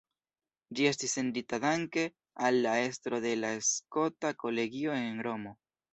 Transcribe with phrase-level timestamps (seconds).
[0.77, 2.05] Ĝi estis sendita danke
[2.47, 5.55] al la estro de la Skota Kolegio en Romo.